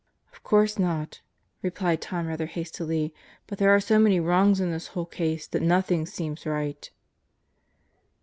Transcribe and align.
"Of 0.33 0.41
course 0.41 0.79
not," 0.79 1.21
replied 1.61 2.01
Tom 2.01 2.25
rather 2.25 2.47
hastily, 2.47 3.13
"but 3.45 3.59
there 3.59 3.69
are 3.69 3.79
so 3.79 3.99
many 3.99 4.19
wrongs 4.19 4.59
in 4.59 4.71
this 4.71 4.87
whole 4.97 5.05
case 5.05 5.45
that 5.45 5.61
nothing 5.61 6.07
seems 6.07 6.43
right." 6.43 6.89